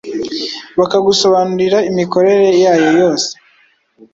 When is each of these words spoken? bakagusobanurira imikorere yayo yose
bakagusobanurira 0.79 1.77
imikorere 1.89 2.47
yayo 2.63 2.89
yose 2.99 3.29